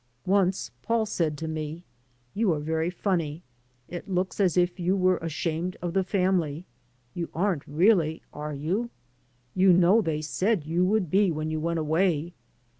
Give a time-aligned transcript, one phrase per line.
[0.25, 1.83] Once Paul said to me:
[2.33, 3.43] "You are very funny.
[3.87, 6.65] It looks as if you were ashamed of the family.
[7.13, 8.89] You aren't really, are you?
[9.53, 12.33] You know they said you would be when you went away.